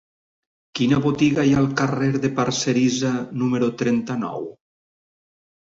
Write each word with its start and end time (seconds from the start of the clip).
Quina 0.79 1.01
botiga 1.03 1.43
hi 1.49 1.53
ha 1.55 1.59
al 1.65 1.69
carrer 1.81 2.09
de 2.25 2.31
Parcerisa 2.39 3.13
número 3.43 3.71
trenta-nou? 3.83 4.49